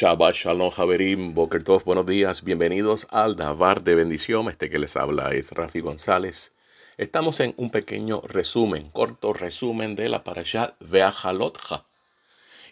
[0.00, 4.48] Shabbat Shalom Javerim, Boker Tov, buenos días, bienvenidos al Davar de Bendición.
[4.48, 6.54] Este que les habla es Rafi González.
[6.98, 11.84] Estamos en un pequeño resumen, corto resumen de la Parashat Veajalotja.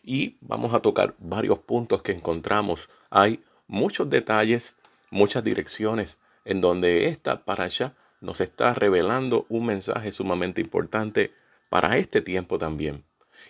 [0.04, 2.88] Y vamos a tocar varios puntos que encontramos.
[3.10, 4.76] Hay muchos detalles,
[5.10, 11.32] muchas direcciones en donde esta Parashat nos está revelando un mensaje sumamente importante
[11.70, 13.02] para este tiempo también.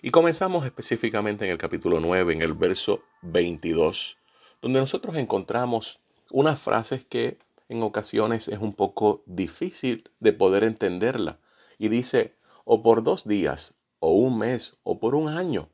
[0.02, 4.18] Y comenzamos específicamente en el capítulo 9, en el verso 22,
[4.62, 6.00] donde nosotros encontramos
[6.30, 11.38] unas frases que en ocasiones es un poco difícil de poder entenderla.
[11.78, 15.68] Y dice, o por dos días, o un mes, o por un año.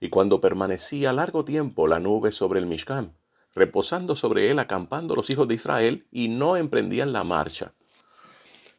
[0.00, 3.16] Y cuando permanecía largo tiempo la nube sobre el Mishkan,
[3.54, 7.72] reposando sobre él, acampando los hijos de Israel, y no emprendían la marcha.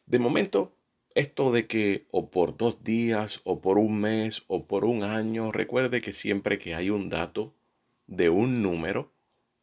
[0.06, 0.77] De momento,
[1.18, 5.52] esto de que o por dos días, o por un mes, o por un año,
[5.52, 7.56] recuerde que siempre que hay un dato
[8.06, 9.12] de un número,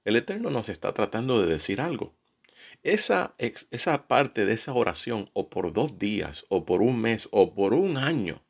[0.04, 2.12] el Eterno nos está tratando de decir algo.
[2.82, 7.54] Esa, esa parte de esa oración, o por dos días, o por un mes, o
[7.54, 8.42] por un año,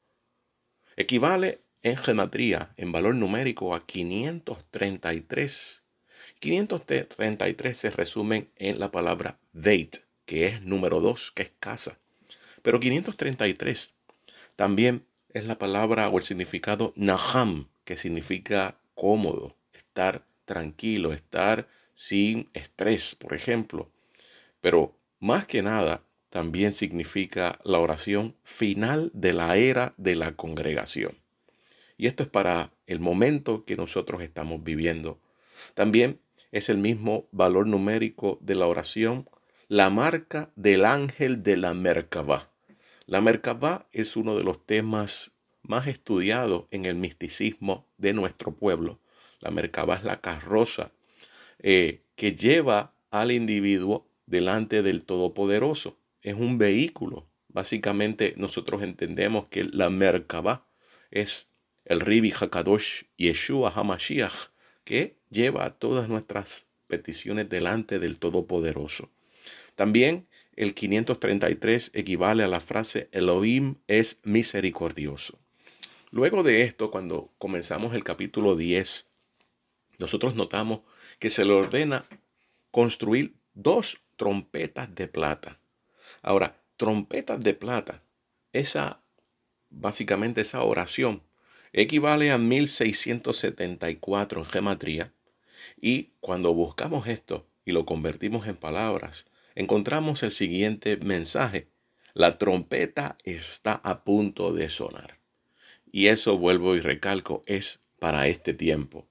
[0.96, 5.84] equivale en gematría, en valor numérico, a 533.
[6.40, 11.98] 533 se resumen en la palabra date, que es número dos, que es casa.
[12.64, 13.90] Pero 533
[14.56, 22.48] también es la palabra o el significado naham, que significa cómodo, estar tranquilo, estar sin
[22.54, 23.90] estrés, por ejemplo.
[24.62, 31.18] Pero más que nada, también significa la oración final de la era de la congregación.
[31.98, 35.18] Y esto es para el momento que nosotros estamos viviendo.
[35.74, 36.18] También
[36.50, 39.28] es el mismo valor numérico de la oración,
[39.68, 42.53] la marca del ángel de la Merkabah.
[43.06, 48.98] La Merkabah es uno de los temas más estudiados en el misticismo de nuestro pueblo.
[49.40, 50.90] La Merkabah es la carroza
[51.58, 55.98] eh, que lleva al individuo delante del Todopoderoso.
[56.22, 57.28] Es un vehículo.
[57.48, 60.66] Básicamente nosotros entendemos que la Merkabah
[61.10, 61.50] es
[61.84, 64.50] el Ribi Hakadosh Yeshua Hamashiach
[64.84, 69.10] que lleva todas nuestras peticiones delante del Todopoderoso.
[69.74, 70.26] También
[70.56, 75.38] el 533 equivale a la frase Elohim es misericordioso.
[76.10, 79.08] Luego de esto, cuando comenzamos el capítulo 10,
[79.98, 80.80] nosotros notamos
[81.18, 82.04] que se le ordena
[82.70, 85.58] construir dos trompetas de plata.
[86.22, 88.02] Ahora, trompetas de plata,
[88.52, 89.00] esa,
[89.70, 91.22] básicamente esa oración,
[91.72, 95.12] equivale a 1674 en gematría.
[95.80, 101.68] Y cuando buscamos esto y lo convertimos en palabras, encontramos el siguiente mensaje.
[102.12, 105.18] La trompeta está a punto de sonar.
[105.90, 109.06] Y eso vuelvo y recalco, es para este tiempo.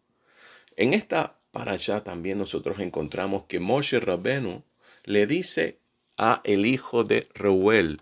[0.76, 4.64] En esta para allá también nosotros encontramos que Moshe Rabenu
[5.04, 5.78] le dice
[6.18, 8.02] a el hijo de Reuel,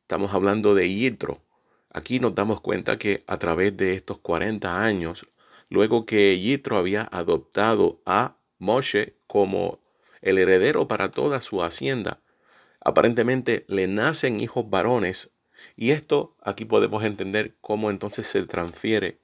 [0.00, 1.42] estamos hablando de Yitro.
[1.90, 5.26] Aquí nos damos cuenta que a través de estos 40 años,
[5.68, 9.80] luego que Yitro había adoptado a Moshe como
[10.22, 12.20] el heredero para toda su hacienda.
[12.80, 15.30] Aparentemente le nacen hijos varones
[15.76, 19.18] y esto aquí podemos entender cómo entonces se transfiere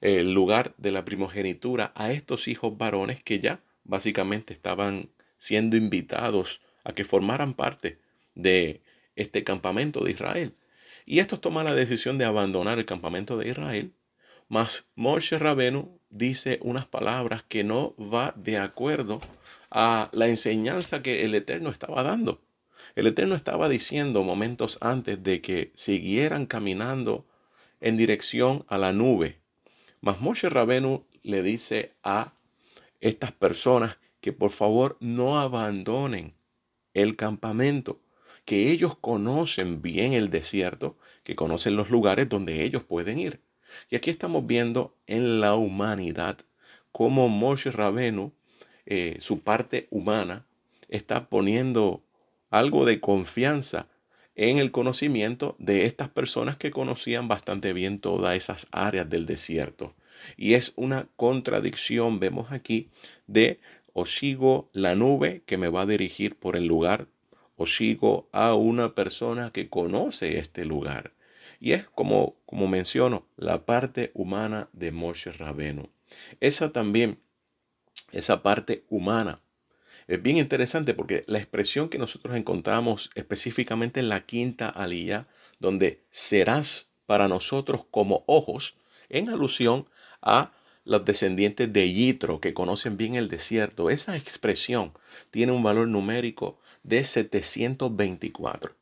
[0.00, 6.60] el lugar de la primogenitura a estos hijos varones que ya básicamente estaban siendo invitados
[6.84, 7.98] a que formaran parte
[8.34, 8.82] de
[9.16, 10.54] este campamento de Israel.
[11.04, 13.92] Y estos toman la decisión de abandonar el campamento de Israel,
[14.52, 19.22] mas Moshe Rabenu dice unas palabras que no va de acuerdo
[19.70, 22.42] a la enseñanza que el Eterno estaba dando.
[22.94, 27.24] El Eterno estaba diciendo momentos antes de que siguieran caminando
[27.80, 29.38] en dirección a la nube.
[30.02, 32.34] Mas Moshe Rabenu le dice a
[33.00, 36.34] estas personas que por favor no abandonen
[36.92, 38.02] el campamento,
[38.44, 43.40] que ellos conocen bien el desierto, que conocen los lugares donde ellos pueden ir.
[43.90, 46.38] Y aquí estamos viendo en la humanidad
[46.92, 48.32] cómo Moshe Rabenu
[48.84, 50.44] eh, su parte humana,
[50.88, 52.02] está poniendo
[52.50, 53.86] algo de confianza
[54.34, 59.94] en el conocimiento de estas personas que conocían bastante bien todas esas áreas del desierto.
[60.36, 62.88] Y es una contradicción, vemos aquí,
[63.26, 63.60] de
[63.92, 67.06] o sigo la nube que me va a dirigir por el lugar,
[67.56, 71.12] o sigo a una persona que conoce este lugar.
[71.60, 75.88] Y es como, como menciono, la parte humana de Moshe Rabenu.
[76.40, 77.18] Esa también
[78.12, 79.40] esa parte humana.
[80.06, 85.26] Es bien interesante porque la expresión que nosotros encontramos específicamente en la quinta alía,
[85.58, 88.76] donde serás para nosotros como ojos,
[89.08, 89.86] en alusión
[90.20, 90.52] a
[90.84, 94.92] los descendientes de Yitro que conocen bien el desierto, esa expresión
[95.30, 98.74] tiene un valor numérico de 724.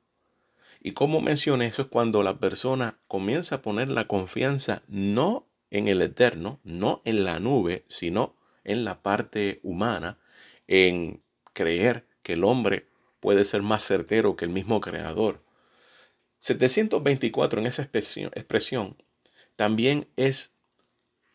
[0.81, 5.89] Y como mencioné, eso es cuando la persona comienza a poner la confianza no en
[5.89, 8.35] el eterno, no en la nube, sino
[8.65, 10.19] en la parte humana,
[10.67, 11.23] en
[11.53, 12.87] creer que el hombre
[13.21, 15.43] puede ser más certero que el mismo creador.
[16.39, 18.97] 724 en esa expresión,
[19.57, 20.55] también es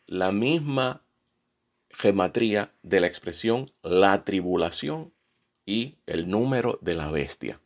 [0.06, 1.02] la misma
[1.90, 5.12] gematría de la expresión la tribulación
[5.64, 7.60] y el número de la bestia.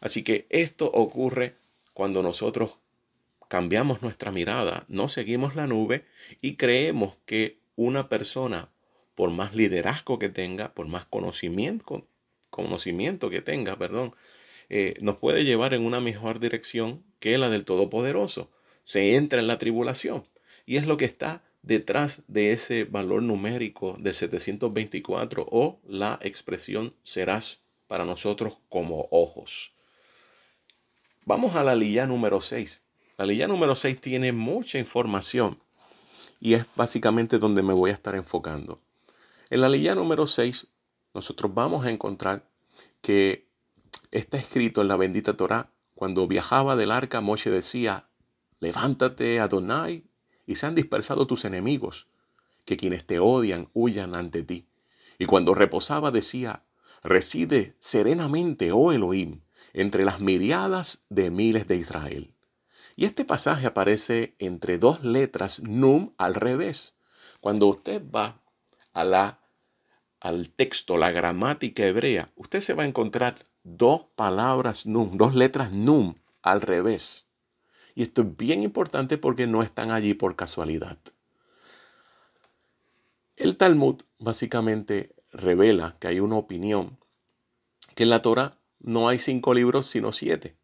[0.00, 1.54] Así que esto ocurre
[1.94, 2.78] cuando nosotros
[3.48, 6.04] cambiamos nuestra mirada, no seguimos la nube
[6.40, 8.68] y creemos que una persona,
[9.14, 12.04] por más liderazgo que tenga, por más conocimiento,
[13.30, 14.14] que tenga, perdón,
[14.68, 18.50] eh, nos puede llevar en una mejor dirección que la del Todopoderoso.
[18.84, 20.24] Se entra en la tribulación
[20.66, 26.94] y es lo que está detrás de ese valor numérico de 724 o la expresión
[27.02, 29.72] serás para nosotros como ojos.
[31.28, 32.86] Vamos a la lilla número 6.
[33.18, 35.58] La lilla número 6 tiene mucha información
[36.40, 38.80] y es básicamente donde me voy a estar enfocando.
[39.50, 40.68] En la lilla número 6
[41.12, 42.48] nosotros vamos a encontrar
[43.02, 43.46] que
[44.10, 48.08] está escrito en la bendita Torá, cuando viajaba del arca, Moshe decía,
[48.58, 50.04] levántate, Adonai,
[50.46, 52.06] y se han dispersado tus enemigos,
[52.64, 54.66] que quienes te odian huyan ante ti.
[55.18, 56.62] Y cuando reposaba decía,
[57.02, 59.42] reside serenamente, oh Elohim,
[59.72, 62.34] entre las miriadas de miles de Israel.
[62.96, 66.96] Y este pasaje aparece entre dos letras num al revés.
[67.40, 68.42] Cuando usted va
[68.92, 69.40] a la,
[70.20, 75.70] al texto, la gramática hebrea, usted se va a encontrar dos palabras num, dos letras
[75.70, 77.26] num al revés.
[77.94, 80.98] Y esto es bien importante porque no están allí por casualidad.
[83.36, 86.98] El Talmud básicamente revela que hay una opinión
[87.94, 90.56] que en la Torah no hay cinco libros sino siete.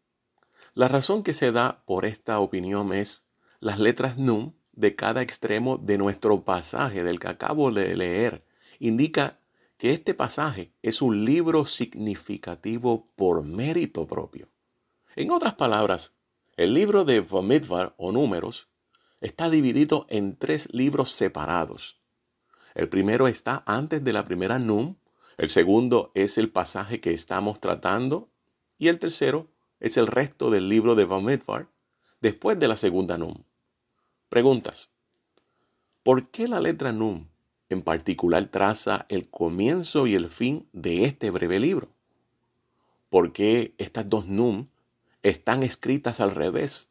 [0.73, 3.25] La razón que se da por esta opinión es
[3.59, 8.43] las letras num de cada extremo de nuestro pasaje del que acabo de leer
[8.79, 9.39] indica
[9.77, 14.49] que este pasaje es un libro significativo por mérito propio.
[15.15, 16.13] En otras palabras,
[16.57, 18.67] el libro de Vomidvar o Números
[19.21, 21.99] está dividido en tres libros separados.
[22.73, 24.95] El primero está antes de la primera Num,
[25.37, 28.29] el segundo es el pasaje que estamos tratando
[28.77, 29.47] y el tercero
[29.79, 31.67] es el resto del libro de Vomidvar
[32.21, 33.43] después de la segunda Num.
[34.29, 34.91] Preguntas.
[36.03, 37.27] ¿Por qué la letra Num
[37.69, 41.89] en particular traza el comienzo y el fin de este breve libro.
[43.09, 44.67] ¿Por qué estas dos num
[45.23, 46.89] están escritas al revés?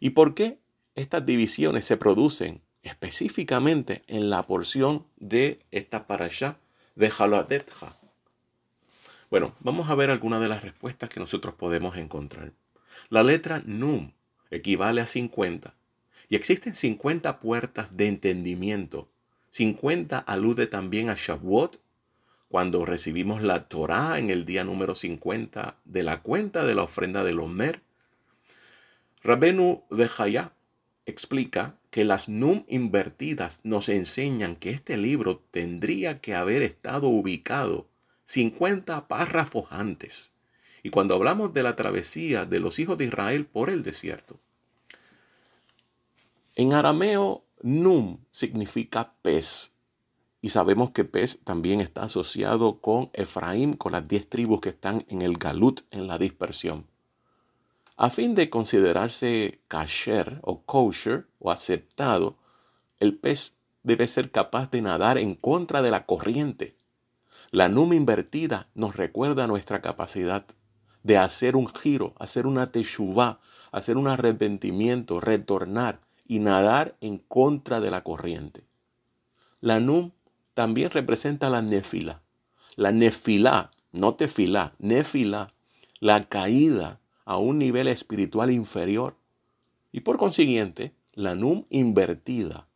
[0.00, 0.58] ¿Y por qué
[0.94, 6.58] estas divisiones se producen específicamente en la porción de esta parasha
[6.98, 7.94] de Haladetha?
[9.30, 12.52] Bueno, vamos a ver algunas de las respuestas que nosotros podemos encontrar.
[13.08, 14.10] La letra num
[14.50, 15.74] equivale a 50
[16.28, 19.08] y existen 50 puertas de entendimiento
[19.50, 21.80] 50 alude también a Shavuot,
[22.48, 27.22] cuando recibimos la Torá en el día número 50 de la cuenta de la ofrenda
[27.22, 27.80] del Omer.
[29.22, 30.52] Rabenu de Hayá
[31.08, 37.86] explica que las num invertidas nos enseñan que este libro tendría que haber estado ubicado
[38.26, 40.32] 50 párrafos antes.
[40.82, 44.38] Y cuando hablamos de la travesía de los hijos de Israel por el desierto,
[46.54, 49.72] en arameo Num significa pez.
[50.40, 55.04] Y sabemos que pez también está asociado con Efraín, con las diez tribus que están
[55.08, 56.86] en el Galut, en la dispersión.
[58.00, 62.36] A fin de considerarse kasher o kosher o aceptado,
[63.00, 66.76] el pez debe ser capaz de nadar en contra de la corriente.
[67.50, 70.46] La num invertida nos recuerda nuestra capacidad
[71.02, 73.40] de hacer un giro, hacer una teshuvah,
[73.72, 78.62] hacer un arrepentimiento, retornar y nadar en contra de la corriente.
[79.60, 80.12] La num
[80.54, 82.22] también representa la nefila.
[82.76, 85.52] La nefila, no tefila, nefila,
[85.98, 89.14] la caída a un nivel espiritual inferior.
[89.92, 92.66] Y por consiguiente, la num invertida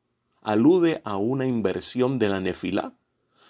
[0.42, 2.92] alude a una inversión de la nefila.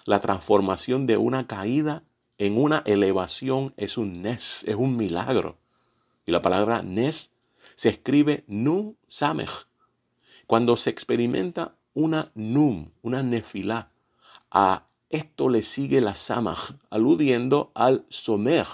[0.05, 2.03] La transformación de una caída
[2.37, 5.57] en una elevación es un nes, es un milagro.
[6.25, 7.33] Y la palabra nes
[7.75, 9.67] se escribe nu samech,
[10.47, 13.89] cuando se experimenta una num, una nefilá,
[14.51, 18.67] a esto le sigue la samaj, aludiendo al somer,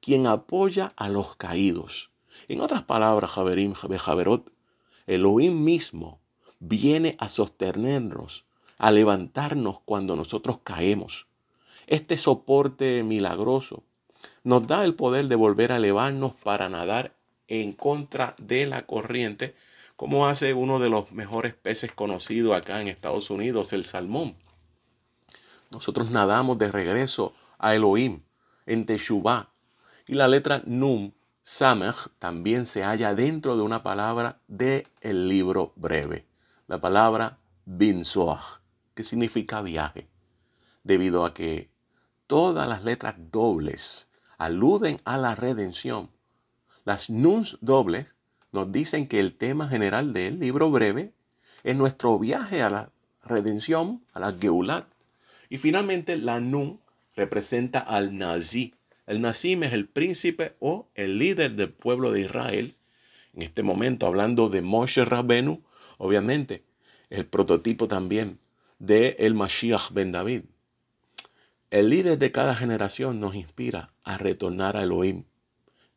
[0.00, 2.10] quien apoya a los caídos.
[2.48, 4.50] En otras palabras, Javerim, Javerot,
[5.06, 6.20] Elohim mismo
[6.58, 8.44] viene a sostenernos,
[8.78, 11.26] a levantarnos cuando nosotros caemos.
[11.86, 13.82] Este soporte milagroso
[14.44, 17.14] nos da el poder de volver a elevarnos para nadar
[17.48, 19.54] en contra de la corriente,
[19.96, 24.36] como hace uno de los mejores peces conocidos acá en Estados Unidos, el salmón.
[25.70, 28.22] Nosotros nadamos de regreso a Elohim,
[28.66, 29.49] en Teshuvah,
[30.10, 35.72] y la letra Num, Samech, también se halla dentro de una palabra del el libro
[35.76, 36.26] breve,
[36.66, 38.58] la palabra Binsoach,
[38.94, 40.08] que significa viaje,
[40.82, 41.70] debido a que
[42.26, 46.10] todas las letras dobles aluden a la redención.
[46.84, 48.12] Las nuns dobles
[48.50, 51.12] nos dicen que el tema general del libro breve
[51.62, 52.90] es nuestro viaje a la
[53.22, 54.86] redención, a la Geulat.
[55.48, 56.80] Y finalmente la nun
[57.14, 58.74] representa al nazi.
[59.10, 62.76] El nazim es el príncipe o el líder del pueblo de Israel.
[63.34, 65.64] En este momento hablando de Moshe Rabbenu,
[65.98, 66.62] obviamente,
[67.08, 68.38] el prototipo también
[68.78, 70.42] de el Mashiach ben David.
[71.72, 75.24] El líder de cada generación nos inspira a retornar a Elohim,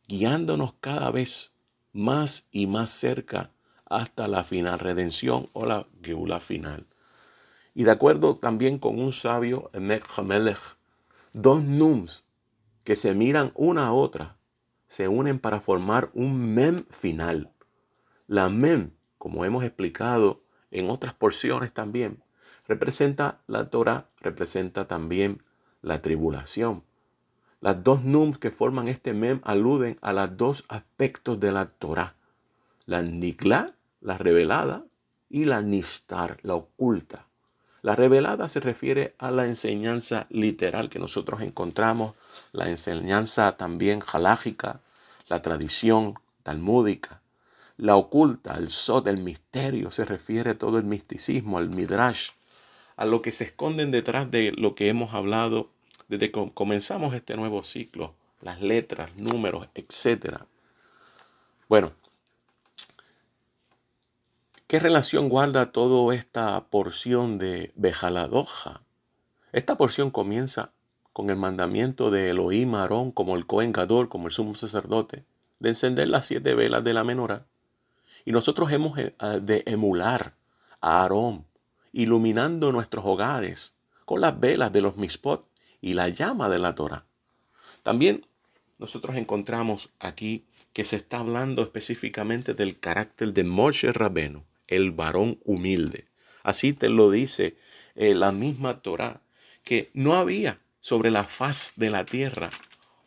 [0.08, 1.52] guiándonos cada vez
[1.92, 3.52] más y más cerca
[3.84, 6.84] hasta la final redención o la geula final.
[7.76, 10.58] Y de acuerdo también con un sabio, Emek Hamelech,
[11.32, 12.24] dos nums
[12.84, 14.36] que se miran una a otra
[14.88, 17.50] se unen para formar un mem final.
[18.28, 22.22] La mem, como hemos explicado en otras porciones también,
[22.68, 25.42] representa la Torah, representa también
[25.82, 26.84] la tribulación.
[27.60, 32.14] Las dos nums que forman este mem aluden a los dos aspectos de la Torah.
[32.86, 34.84] La nikla, la revelada,
[35.30, 37.26] y la nistar, la oculta.
[37.82, 42.14] La revelada se refiere a la enseñanza literal que nosotros encontramos,
[42.52, 44.80] la enseñanza también halágica,
[45.28, 47.20] la tradición talmúdica.
[47.76, 52.30] La oculta, el sod, el misterio, se refiere a todo el misticismo, al midrash,
[52.96, 55.70] a lo que se esconden detrás de lo que hemos hablado
[56.08, 60.42] desde que comenzamos este nuevo ciclo, las letras, números, etc.
[61.68, 61.92] Bueno,
[64.66, 68.82] ¿qué relación guarda toda esta porción de Bejaladoja?
[69.52, 70.72] Esta porción comienza
[71.14, 75.24] con el mandamiento de Elohim Aarón como el Cohen Gadol, como el sumo sacerdote,
[75.60, 77.46] de encender las siete velas de la menorá.
[78.24, 80.34] Y nosotros hemos eh, de emular
[80.80, 81.46] a Aarón,
[81.92, 85.46] iluminando nuestros hogares con las velas de los mispot
[85.80, 87.04] y la llama de la Torah.
[87.84, 88.26] También
[88.78, 95.38] nosotros encontramos aquí que se está hablando específicamente del carácter de Moshe Rabenu, el varón
[95.44, 96.08] humilde.
[96.42, 97.56] Así te lo dice
[97.94, 99.20] eh, la misma Torah,
[99.62, 102.50] que no había sobre la faz de la tierra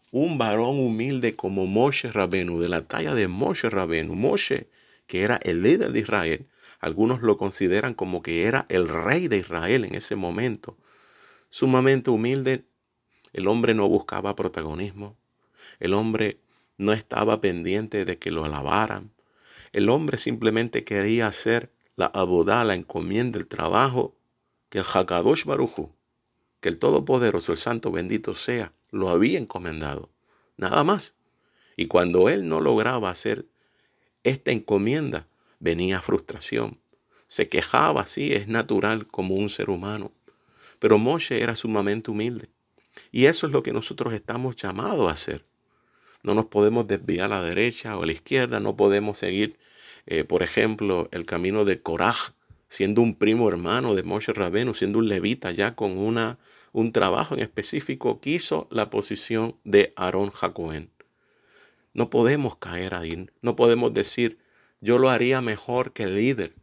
[0.10, 4.16] un varón humilde como Moshe Rabenu, de la talla de Moshe Rabenu.
[4.16, 4.68] Moshe,
[5.06, 6.48] que era el líder de Israel,
[6.80, 10.76] algunos lo consideran como que era el rey de Israel en ese momento
[11.52, 12.64] sumamente humilde.
[13.32, 15.16] El hombre no buscaba protagonismo.
[15.80, 16.40] El hombre
[16.80, 19.12] no estaba pendiente de que lo alabaran.
[19.72, 24.16] El hombre simplemente quería hacer la abodá, la encomienda, el trabajo
[24.70, 25.92] que el Hakadosh Baruchu,
[26.60, 30.10] que el Todopoderoso, el Santo bendito sea, lo había encomendado.
[30.58, 31.14] Nada más.
[31.76, 33.46] Y cuando él no lograba hacer
[34.24, 35.28] esta encomienda,
[35.60, 36.80] venía frustración.
[37.28, 40.12] Se quejaba, así es natural como un ser humano.
[40.80, 42.50] Pero Moshe era sumamente humilde.
[43.12, 45.46] Y eso es lo que nosotros estamos llamados a hacer.
[46.24, 49.58] No nos podemos desviar a la derecha o a la izquierda, no podemos seguir,
[50.08, 52.36] eh, por ejemplo, el camino de Korah,
[52.70, 56.38] siendo un primo hermano de Moshe Rabenu, siendo un levita ya con una,
[56.72, 60.90] un trabajo en específico, quiso la posición de Aarón Jacoén.
[61.94, 64.38] No podemos caer ahí, no podemos decir,
[64.82, 66.54] yo lo haría mejor que el líder.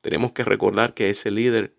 [0.00, 1.74] Tenemos que recordar que ese líder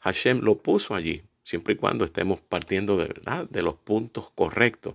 [0.00, 4.94] Hashem lo puso allí, siempre y cuando estemos partiendo de verdad, de los puntos correctos.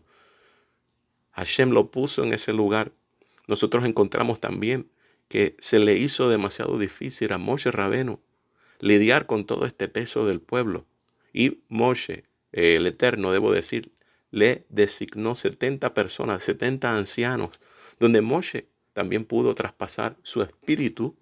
[1.31, 2.91] Hashem lo puso en ese lugar.
[3.47, 4.89] Nosotros encontramos también
[5.29, 8.19] que se le hizo demasiado difícil a Moshe Rabeno
[8.79, 10.85] lidiar con todo este peso del pueblo.
[11.31, 13.93] Y Moshe, el Eterno, debo decir,
[14.31, 17.59] le designó 70 personas, 70 ancianos,
[17.99, 21.15] donde Moshe también pudo traspasar su espíritu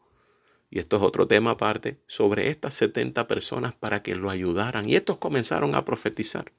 [0.69, 4.89] y esto es otro tema aparte, sobre estas 70 personas para que lo ayudaran.
[4.89, 6.51] Y estos comenzaron a profetizar.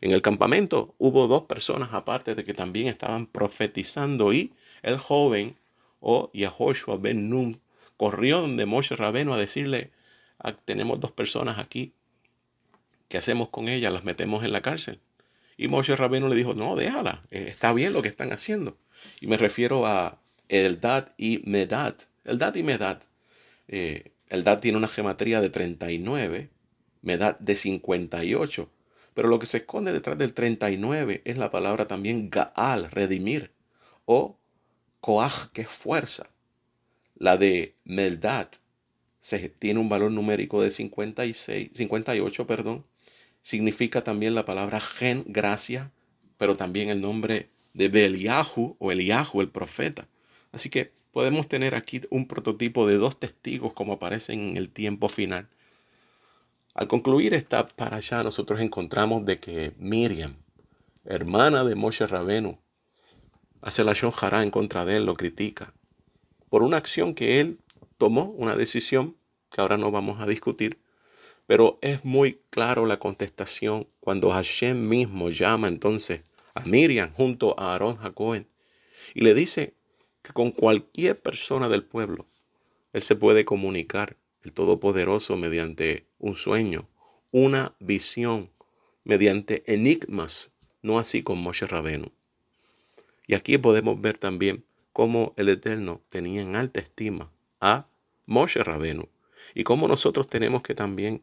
[0.00, 5.56] En el campamento hubo dos personas aparte de que también estaban profetizando y el joven
[6.06, 7.60] o Yahoshua ben Nun
[7.96, 9.90] corrió donde Moshe Rabeno a decirle,
[10.38, 11.94] ah, tenemos dos personas aquí,
[13.08, 13.92] ¿qué hacemos con ellas?
[13.92, 15.00] ¿Las metemos en la cárcel?
[15.56, 18.76] Y Moshe Rabeno le dijo, no, déjala, eh, está bien lo que están haciendo.
[19.20, 21.94] Y me refiero a Eldad y Medad.
[22.24, 23.02] Eldad y Medad
[23.68, 26.50] eh, el dad tiene una geometría de 39,
[27.02, 28.70] da de 58.
[29.14, 33.52] Pero lo que se esconde detrás del 39 es la palabra también Gaal, redimir,
[34.06, 34.36] o
[35.04, 36.30] Koach, que es fuerza.
[37.14, 38.48] La de Meldad
[39.58, 42.86] tiene un valor numérico de 56, 58, perdón.
[43.42, 45.90] Significa también la palabra gen, gracia,
[46.38, 50.08] pero también el nombre de Beliahu o Eliahu, el profeta.
[50.52, 55.10] Así que podemos tener aquí un prototipo de dos testigos como aparecen en el tiempo
[55.10, 55.48] final.
[56.72, 60.36] Al concluir esta para allá, nosotros encontramos de que Miriam,
[61.04, 62.56] hermana de Moshe Rabenu,
[63.64, 65.72] hace la shonjara en contra de él, lo critica,
[66.50, 67.58] por una acción que él
[67.96, 69.16] tomó, una decisión
[69.50, 70.78] que ahora no vamos a discutir,
[71.46, 76.20] pero es muy claro la contestación cuando Hashem mismo llama entonces
[76.54, 78.44] a Miriam junto a Aarón Jacob
[79.14, 79.72] y le dice
[80.22, 82.26] que con cualquier persona del pueblo
[82.92, 86.86] él se puede comunicar el Todopoderoso mediante un sueño,
[87.30, 88.50] una visión,
[89.04, 90.52] mediante enigmas,
[90.82, 92.12] no así con Moshe Rabenu.
[93.26, 97.86] Y aquí podemos ver también cómo el Eterno tenía en alta estima a
[98.26, 99.08] Moshe Rabenu
[99.54, 101.22] y cómo nosotros tenemos que también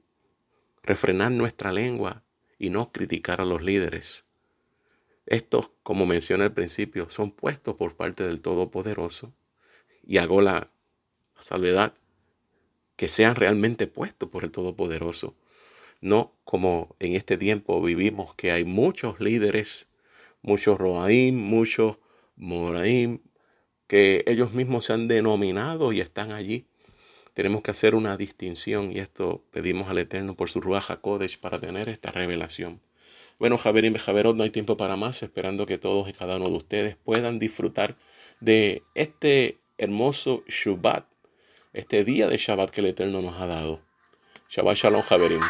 [0.84, 2.24] refrenar nuestra lengua
[2.58, 4.26] y no criticar a los líderes.
[5.26, 9.34] Estos, como mencioné al principio, son puestos por parte del Todopoderoso
[10.06, 10.70] y hago la
[11.40, 11.94] salvedad
[12.96, 15.36] que sean realmente puestos por el Todopoderoso.
[16.02, 19.88] No como en este tiempo vivimos que hay muchos líderes,
[20.42, 21.98] muchos Roaim, muchos
[22.36, 23.20] Moraim,
[23.88, 26.66] que ellos mismos se han denominado y están allí.
[27.34, 31.60] Tenemos que hacer una distinción y esto pedimos al Eterno por su Ruaja Kodesh para
[31.60, 32.82] tener esta revelación.
[33.40, 36.58] Bueno, Javerim Javerot, no hay tiempo para más, esperando que todos y cada uno de
[36.58, 37.96] ustedes puedan disfrutar
[38.40, 41.06] de este hermoso Shabbat
[41.74, 43.80] este día de Shabbat que el Eterno nos ha dado.
[44.50, 45.42] Shabbat Shalom, Javerim.